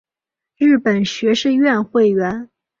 [0.57, 2.49] 日本学士院会员。